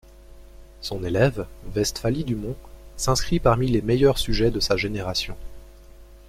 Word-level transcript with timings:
Son 0.81 1.03
élève, 1.03 1.45
Vestphalie 1.75 2.23
du 2.23 2.35
Mont, 2.35 2.55
s'inscrit 2.97 3.39
parmi 3.39 3.67
les 3.69 3.83
meilleurs 3.83 4.17
sujets 4.17 4.49
de 4.49 4.59
sa 4.59 4.75
génération. 4.75 5.37